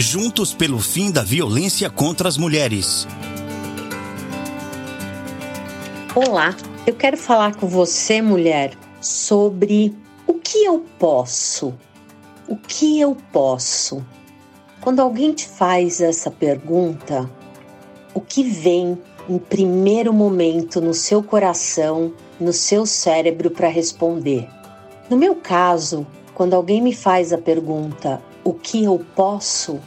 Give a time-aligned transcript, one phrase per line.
[0.00, 3.04] Juntos pelo fim da violência contra as mulheres.
[6.14, 6.54] Olá,
[6.86, 9.92] eu quero falar com você, mulher, sobre
[10.24, 11.74] o que eu posso.
[12.46, 14.06] O que eu posso?
[14.80, 17.28] Quando alguém te faz essa pergunta,
[18.14, 18.96] o que vem
[19.28, 24.48] em primeiro momento no seu coração, no seu cérebro para responder?
[25.10, 26.06] No meu caso,
[26.38, 29.78] quando alguém me faz a pergunta o que eu posso,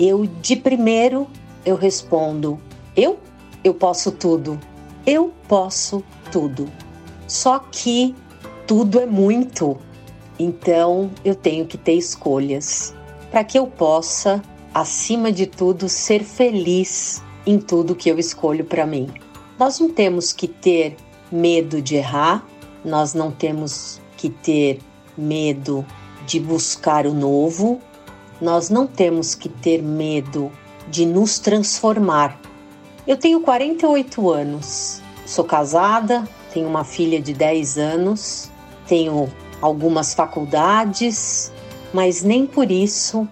[0.00, 1.28] eu de primeiro
[1.64, 2.58] eu respondo
[2.96, 3.18] eu
[3.62, 4.58] eu posso tudo.
[5.06, 6.70] Eu posso tudo.
[7.26, 8.14] Só que
[8.66, 9.76] tudo é muito.
[10.38, 12.94] Então eu tenho que ter escolhas
[13.30, 18.86] para que eu possa, acima de tudo, ser feliz em tudo que eu escolho para
[18.86, 19.08] mim.
[19.58, 20.96] Nós não temos que ter
[21.30, 22.46] medo de errar,
[22.84, 24.78] nós não temos que ter
[25.16, 25.84] medo
[26.26, 27.80] de buscar o novo,
[28.40, 30.50] nós não temos que ter medo
[30.88, 32.40] de nos transformar.
[33.06, 38.50] Eu tenho 48 anos, sou casada, tenho uma filha de 10 anos,
[38.86, 39.30] tenho
[39.60, 41.52] algumas faculdades,
[41.92, 43.28] mas nem por isso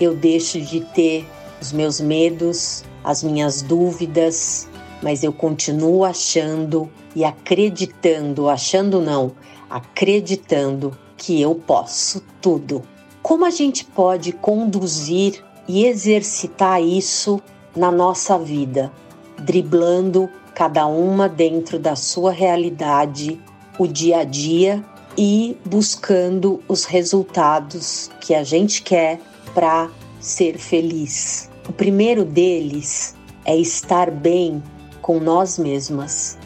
[0.00, 1.26] eu deixo de ter
[1.60, 4.68] os meus medos, as minhas dúvidas,
[5.02, 9.32] mas eu continuo achando e acreditando, achando não,
[9.68, 12.82] acreditando que eu posso tudo.
[13.22, 17.40] Como a gente pode conduzir e exercitar isso
[17.76, 18.90] na nossa vida,
[19.38, 23.40] driblando cada uma dentro da sua realidade,
[23.78, 24.84] o dia a dia
[25.16, 29.20] e buscando os resultados que a gente quer
[29.54, 29.88] para
[30.20, 31.48] ser feliz.
[31.68, 34.60] O primeiro deles é estar bem
[35.00, 36.36] com nós mesmas.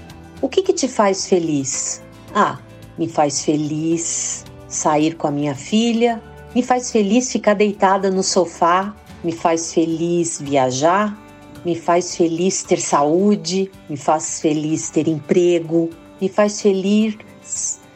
[0.42, 2.02] O que, que te faz feliz?
[2.34, 2.58] Ah,
[2.98, 6.22] me faz feliz sair com a minha filha,
[6.54, 11.16] me faz feliz ficar deitada no sofá, me faz feliz viajar,
[11.64, 15.90] me faz feliz ter saúde, me faz feliz ter emprego,
[16.20, 17.16] me faz feliz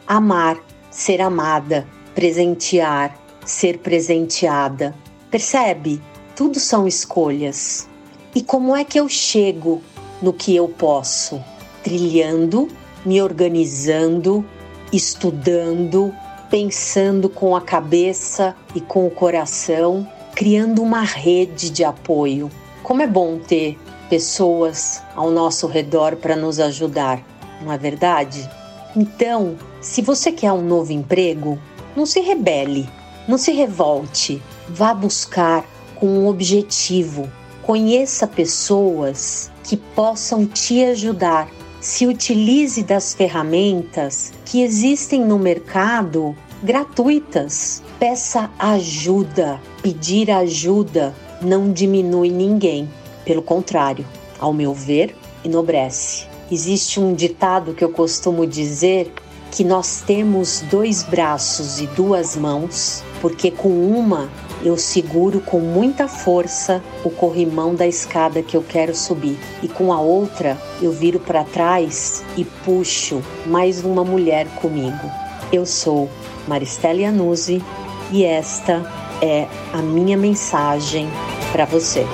[0.05, 0.59] amar,
[0.89, 4.93] ser amada, presentear, ser presenteada.
[5.29, 6.01] Percebe?
[6.35, 7.87] Tudo são escolhas.
[8.35, 9.81] E como é que eu chego
[10.21, 11.41] no que eu posso?
[11.83, 12.67] Trilhando,
[13.05, 14.45] me organizando,
[14.91, 16.13] estudando,
[16.51, 22.51] pensando com a cabeça e com o coração, criando uma rede de apoio.
[22.83, 23.79] Como é bom ter
[24.09, 27.23] pessoas ao nosso redor para nos ajudar,
[27.61, 28.49] não é verdade?
[28.93, 31.57] Então, se você quer um novo emprego,
[31.95, 32.89] não se rebele,
[33.25, 37.31] não se revolte, vá buscar com um objetivo.
[37.61, 41.47] Conheça pessoas que possam te ajudar.
[41.81, 47.81] Se utilize das ferramentas que existem no mercado gratuitas.
[47.97, 49.59] Peça ajuda.
[49.81, 52.87] Pedir ajuda não diminui ninguém.
[53.25, 54.05] Pelo contrário,
[54.39, 56.27] ao meu ver, enobrece.
[56.51, 59.11] Existe um ditado que eu costumo dizer
[59.49, 64.29] que nós temos dois braços e duas mãos, porque com uma
[64.63, 69.93] eu seguro com muita força o corrimão da escada que eu quero subir, e com
[69.93, 75.09] a outra eu viro para trás e puxo mais uma mulher comigo.
[75.51, 76.09] Eu sou
[76.47, 77.63] Maristela Anuzzi
[78.11, 78.83] e esta
[79.21, 81.09] é a minha mensagem
[81.51, 82.05] para você.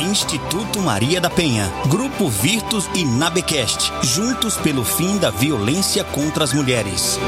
[0.00, 6.52] Instituto Maria da Penha, Grupo Virtus e Nabecast, juntos pelo fim da violência contra as
[6.52, 7.18] mulheres.